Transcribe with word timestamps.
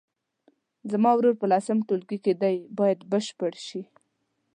زما 0.91 1.11
ورور 1.15 1.35
په 1.41 1.45
لسم 1.51 1.77
ټولګي 1.87 2.17
کې 2.25 2.33
دی 2.41 2.55
باید 2.77 2.99
بشپړ 3.11 3.53
شي. 3.67 3.81